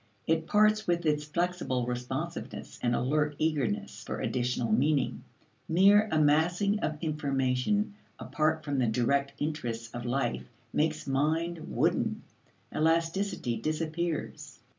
[0.25, 5.23] It parts with its flexible responsiveness and alert eagerness for additional meaning.
[5.69, 12.23] Mere amassing of information apart from the direct interests of life makes mind wooden;
[12.73, 14.57] elasticity disappears.